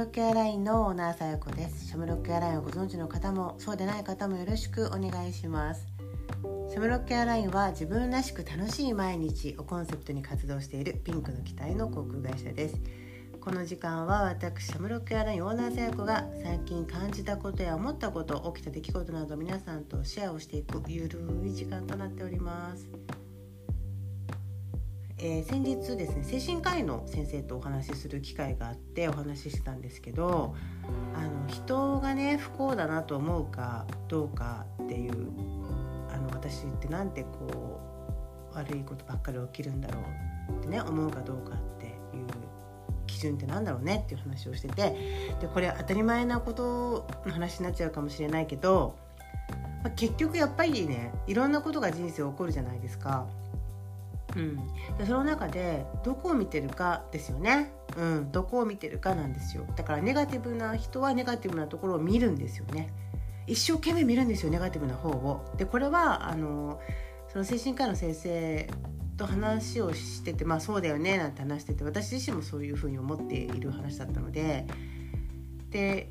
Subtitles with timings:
[0.00, 1.88] ロックエアラインのオーナーさやこです。
[1.88, 5.86] シャムロックエアラインをご存知の方もそうでない方もよろしくお願いします。
[6.70, 12.76] シャムロックエアラインは自分らしく楽しい毎日をコンセプトに活動しているピンクの機体の航空会社です。
[13.42, 22.88] この時間は私シャムロックエアラインオーナーさやこが最近感じたことや思ったこと起きた出来事など皆さんとシェアをしていくゆるい時間となっております。
[25.22, 30.54] えー、先日ですね精神科医の先生とお話しする機会があってお話ししてたんですけど
[31.14, 35.12] あの人がね不幸だなと思うかどうかっていう
[36.10, 37.80] あの私ってなんてこ
[38.52, 40.00] う悪いことばっかり起きるんだろ
[40.48, 41.92] うってね思うかどうかっていう
[43.06, 44.96] 基準ってなんだろうねっていう話をしてて
[45.38, 48.96] でこれ当たり前なことの話になっちゃうかもしれないけど、
[49.84, 53.26] まあ、結局やっぱりねいろんなことが人生起こるじゃないですか。
[54.36, 54.56] うん、
[54.96, 59.66] でその中でどこを見てるかですよね、うん、どこを見てるかなんですよ。
[59.76, 62.92] だからネガティブな人はネガティブなところを見るんですよね。
[63.46, 65.44] 一生懸命見るんですよネガティブな方を。
[65.56, 66.80] でこれはあの
[67.28, 68.70] その精神科医の先生
[69.16, 74.66] と話をしててまあそうだよねなんて話してて私自身もそういうふうに思っている話だったので。
[75.70, 76.10] で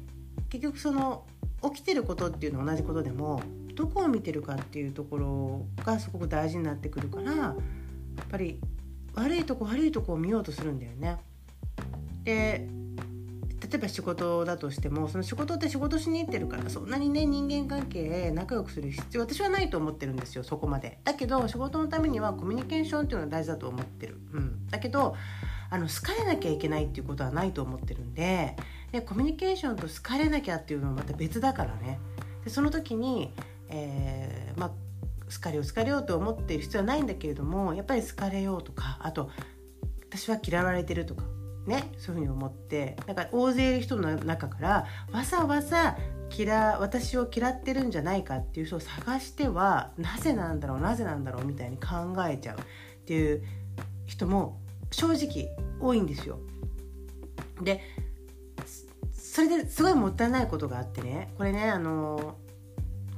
[0.50, 1.26] 結局その
[1.62, 3.42] 起きてることっていうのは同じことでも
[3.76, 7.56] どこを見てるかっていうところがすごく大事になってくるから
[8.20, 8.60] っぱり
[9.16, 11.18] 悪いとこ悪いとこを見ようとするんだよね。
[12.24, 12.68] で
[13.70, 21.00] 例えば仕事だとしてもその仕事って仕事しに行ってるからそんなにね人間関係仲良くする必要私はないと思ってるんですよそこまで。
[21.04, 24.20] だけど仕事のためにはコミュニケーションっていうのは大事だと思ってる。
[24.34, 25.16] うん、だけど
[25.70, 28.56] あの好かれなきゃいけないっていうことはないと思ってるんで
[28.92, 32.00] でコミュニケーションと好かれなきゃっていうのはまた別だからね。
[32.44, 33.34] でその時に、
[33.70, 34.89] えーまあ
[35.34, 39.30] 好かれよう好かれようと思っている必要はないんだけれどもやっぱり好かれようとかあと
[40.10, 41.24] 私は嫌われてるとか
[41.68, 45.98] ねそういうふうに思ってなんか大勢いる人の中からわざわざ
[46.36, 52.64] 嫌私を嫌ってるんじゃないかっていう人を探してはなぜなんだろうなぜなんだろうみたいに考えちゃうっ
[53.06, 53.44] ていう
[54.06, 54.60] 人も
[54.92, 56.40] 正直多いんですよ。
[57.62, 57.82] で
[59.12, 62.36] それですごいもったいないことがあってねこれねあの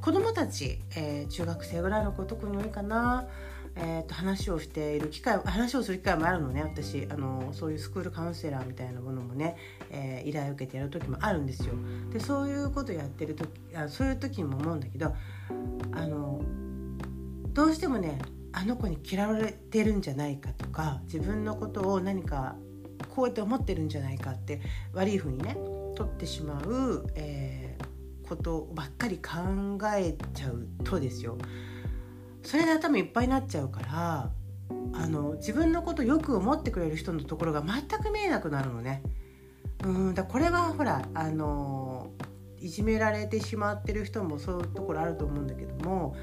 [0.02, 3.28] 子供たち、えー、中学生ぐらいの子特に多いかな、
[3.76, 9.58] えーと、話をしている機会話をする機会もあるのね私あのそういうスクールカウンセラーみたいなものもね、
[9.92, 11.76] えー、依頼を受けてやる時もあるんですよ。
[12.12, 15.14] でそういうことやってる時あそういう時も思うんだけど
[15.94, 16.42] あの
[17.54, 18.20] どうしてもね
[18.54, 22.56] あの子に嫌われてるんじゃないかとか自分のことを何か
[23.10, 24.62] こうやって思ってるんじゃないかって
[24.94, 25.56] 悪い風にね
[25.96, 27.91] 取ってしまう、えー
[28.32, 29.32] ことばっかり考
[29.94, 31.38] えちゃうとですよ
[32.44, 34.32] それで頭いっぱいになっちゃうから
[34.94, 39.04] あの自分のことよく思ってくれる人のところが全く見えなくなるのね。
[39.84, 42.12] うんだこれはほらあの
[42.60, 46.16] いじめられてしまってる人もそういうところあると思うんだけども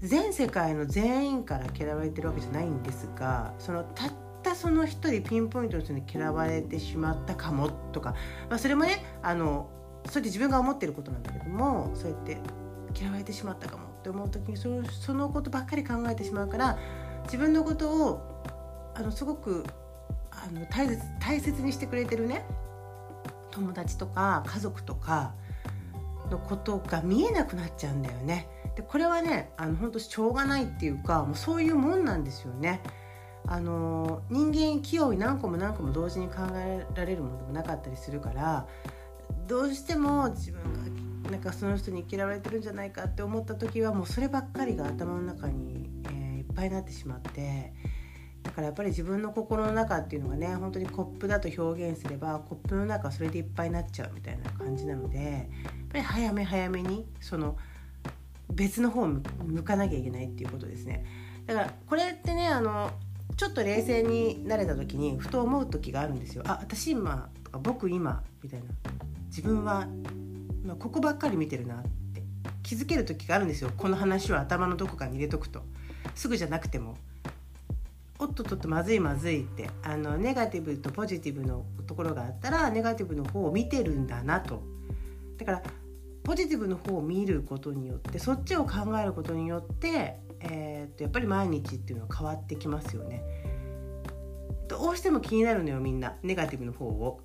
[0.00, 4.12] 全世界の全員から嫌われてるわけじゃないんですがそのたっ
[4.42, 8.14] たその一人ピンポイントの人に嫌われてしまったかもとか、
[8.48, 9.68] まあ、それもねあの
[10.08, 12.38] それで自分が思ってることなんだけどもそうやって
[12.98, 16.78] 嫌われてしまったかもって思う時にそのそのことばっかり考えてしまうから
[17.24, 19.64] 自分のことをあのすごく
[20.30, 22.44] あの大切大切にしてくれてるね
[23.50, 25.34] 友達とか家族とか
[26.30, 28.48] のことが見えなくなっちゃうんだよね。
[28.74, 32.82] でこれはねあの本当しょうがないっていうかもうそういうもんなんですよね。
[33.48, 38.66] あの人間器用に何個も何個も同時に考えられるものでもなかったりするから
[39.46, 40.62] どうしても自分
[41.24, 47.72] がなんかその人に嫌われてるんじゃないかって思った時はもうそればっかりが頭の中に、えー、いっぱいになってしまって
[48.42, 55.44] だからやっぱり自分の心の中っていうのがね本当にコップだと表現すればコップの中それでいっぱいになっちゃうみたいな感じなのでやっ
[55.90, 57.56] ぱり早め早めにその
[58.50, 61.04] 別の方を向かなきゃいけないっていうことですね。
[61.46, 62.90] だからこれってねあの
[63.36, 66.42] ちょっと冷静になれた時にふと思う時があるんですよ。
[66.46, 68.66] あ私今とか僕今みたいな
[69.26, 69.86] 自分は、
[70.64, 71.82] まあ、ここばっかり見てるなっ
[72.14, 72.22] て
[72.62, 73.70] 気づける時があるんですよ。
[73.76, 75.62] この話を頭のどこかに入れとくと。
[76.14, 76.96] すぐじゃなくても。
[78.18, 84.62] おっとっとっとまずいまずいってあのネガティブとポジティブのところがあったらネガティブの方を見てるんだなと。
[85.36, 85.62] だから
[86.24, 93.22] ポジティブの方を見ることによってそっちを考えることによって、えー、っとやっぱり毎日っていうのは変わってきますよね。
[94.66, 96.16] どうしても気になるのよみんな。
[96.22, 97.20] ネガティブの方を。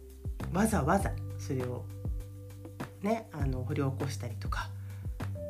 [0.54, 1.12] わざわざ。
[1.41, 1.83] それを
[3.01, 4.69] ねあの掘り起こしたりとか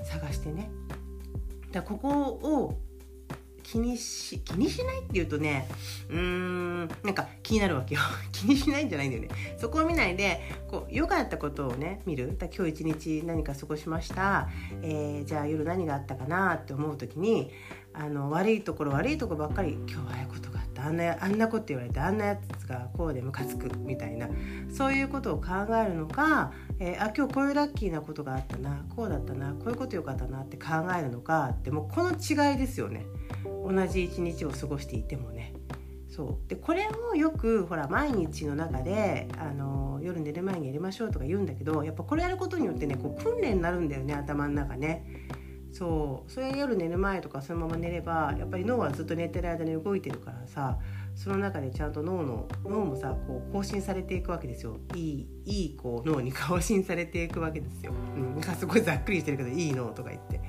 [0.03, 0.71] 探してね。
[1.71, 2.77] だここを
[3.63, 5.67] 気にし気にしないっていうとね
[6.09, 8.01] うーんなんか気になるわけよ。
[8.31, 9.29] 気にしないんじゃないんだよね。
[9.57, 12.37] そこを見ないでこう良かったことをね見る。
[12.37, 14.49] だ今日一日何か過ごしました、
[14.81, 16.55] えー、じゃあ夜何があったかな？
[16.55, 17.51] って思う時に
[17.93, 24.27] あの悪いところ悪いところばっかり今日はああいうことがあんなあんなこと言われてあんなやつがこうでムカつくみたいな
[24.71, 33.05] そういうことを考えるのか、えー、あ今日こういうラッキーなことがあったなこうだったなこういうことよかったなって考えるのかってもうこの違いですよね
[33.45, 35.53] 同じ一日を過ごしていてもね。
[36.11, 45.05] そうでこれをよくほら毎日の中であの夜寝る前にやりましょうとか言うんだけどやっぱこれやることによってねこう訓練になるんだよね頭の中ね。
[45.71, 46.31] そう。
[46.31, 50.77] それ夜寝る前とかそのまま寝ればやっぱり脳はずっと寝てる間に動いてるからさ
[51.15, 54.77] その中でちゃんと脳の脳もさこう更新されていくわけですよ。
[54.95, 60.41] いいいいこう脳に 更新されていくわけですよ、うん、なんかすごいざっくりしてるけどいい脳とか言って。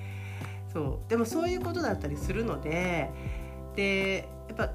[0.72, 1.10] そう。
[1.10, 3.10] でもそういうことだったりするので
[3.76, 4.72] でやっぱ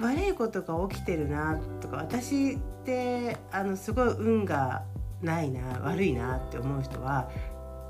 [0.00, 4.84] 悪いことが起きてるなとか私ってあのすごい運が
[5.22, 7.30] ないな悪いなって思う人は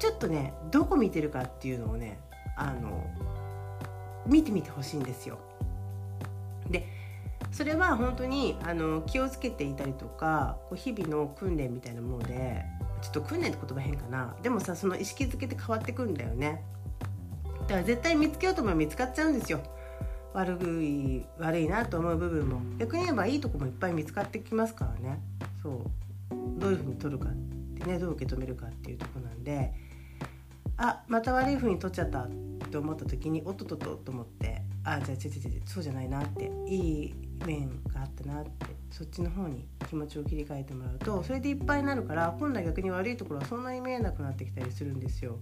[0.02, 2.18] ちょっとねどこ見てるかっていうのをね
[2.56, 3.08] あの
[4.26, 5.38] 見てみてほしいんですよ。
[6.68, 6.88] で
[7.52, 12.64] それは本当にあの気をつけていたりとかこう日々の訓練みたいなもので
[13.00, 14.34] ちょっと訓練って言葉変かな。
[14.42, 16.64] でもさその意識づけって変わってくんだよね。
[17.60, 19.60] だから絶対見つけようと思えば見つかっちゃうんですよ。
[20.34, 22.60] 悪い悪いなと思う部分も。
[22.76, 25.20] 逆に言えばいいとこもいっぱい見つかってきますからね。
[25.62, 25.74] そう。
[26.58, 27.32] どういうふうに取るかっ
[27.78, 29.91] てねどう受け止めるかっていうとこなんで。
[30.82, 32.28] あまた悪い風に取っちゃったっ
[32.70, 37.14] て思った時におっとっとっとと思ってあじゃあちょちょちょそうじゃないなっていい
[37.46, 38.50] 面があったなって
[38.90, 45.38] そっちの方に気持ちを切り替えてもらうとそれでいっぱいになるから今度は逆に悪いところはそんなに見えなくなってきたりするんですよ。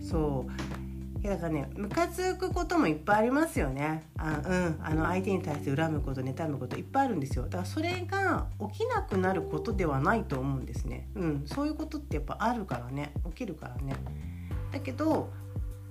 [0.00, 1.26] そう。
[1.26, 4.04] だからねムカつくこともいっぱいありますよね。
[4.18, 4.78] あうん。
[4.82, 7.44] あの相手に対して恨むこと妬むこといっぱいあるんですよ。
[7.44, 11.08] だからそれが起きなくなることではないと思うんですね。
[11.14, 11.44] うん。
[11.46, 13.14] そういうことってやっぱあるからね。
[13.26, 13.94] 起きるからね。
[14.72, 15.30] だけど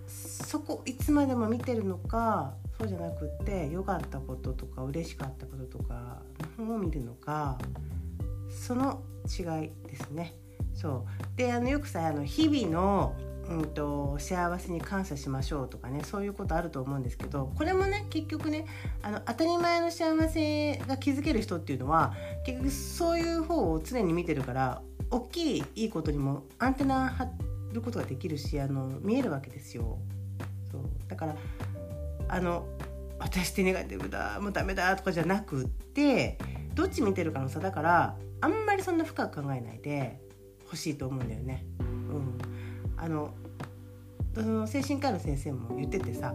[0.07, 6.21] そこいつまでも見てるのかそうじゃなくって良かったこととか嬉しかったこととか
[6.59, 7.57] を見るのか
[8.49, 10.35] その違いですね。
[10.73, 13.15] そうであのよくさあの日々の
[13.49, 18.65] うんと、幸せに感謝しましょうとかねそういうことあると思うんですけどこれもね結局ね
[19.01, 22.13] あの当たり前の幸せが築ける人っていうのは
[22.45, 29.99] 結局そういう方を常に見てるから大きいいいことにもアンテナ張ってることができるしあの見えるわけですよ。
[30.71, 30.81] そう。
[31.07, 31.35] だから
[32.27, 32.67] あの
[33.19, 36.37] 私ってネガティブだもうダメだとかじゃなくって
[36.73, 40.19] どっち見てるかの差だからあんまりそんな深く考えないで
[40.69, 41.65] ほしいと思うんだよね。
[41.79, 42.37] うん、
[42.97, 43.33] あの
[44.33, 46.33] その精神科医の先生も言っててさ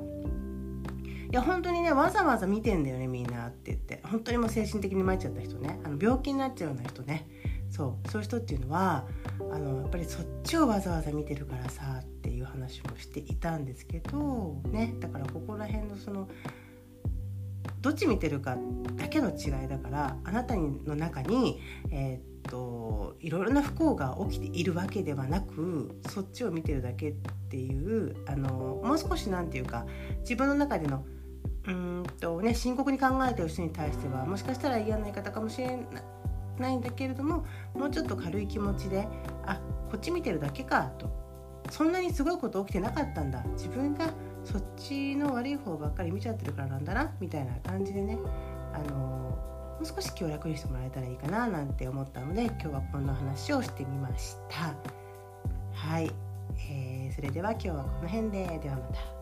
[1.31, 4.01] いや本当にねわざわざ見てんだよねみんなって言って。
[4.05, 5.81] 本当にもう精神的に参っちゃった人ね。
[5.85, 7.27] あの病気になっちゃうような人ね。
[7.77, 9.05] そうそういう人っていうのは
[9.53, 16.27] あのやっぱりそっちをわざわざ見てるからさっていう話もしていたんですけどねだからここら辺のその
[17.83, 18.57] どっち見てるか
[18.97, 27.13] だけの違いだからあなたの中に、えー、っといろいろな不幸が起きているわけではなくそっちを見てるだけっ
[27.51, 29.85] ていうあのもう少し何て言うか
[30.21, 31.05] 自分の中での
[31.67, 35.87] うんとね深刻に考えてる人に対してはもしかしたら嫌な言い方かもしれない
[36.63, 37.45] ないんだけれども
[37.75, 39.09] もうちょっと軽い気持ちで
[39.45, 39.61] あ
[39.91, 41.11] こっち見てるだけかと
[41.71, 44.07] そんなにすごいこと起きてなかったんだ自分が
[44.45, 48.19] そっちの悪い方ばっかり見ちゃってるからなんだなみたいな感じでね
[48.73, 54.75] あのもう少し気を楽にしてもらえたらいいかななんて思ったので今日はこんな話をしてみました。
[55.73, 56.11] はい、
[56.71, 58.59] えー、それでは今日はこの辺で。
[58.63, 59.16] ではまた。